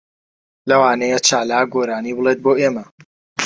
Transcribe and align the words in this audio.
لەوانەیە 0.69 1.19
چالاک 1.27 1.67
گۆرانی 1.73 2.15
بڵێت 2.17 2.39
بۆ 2.45 2.51
ئێمە. 2.59 2.83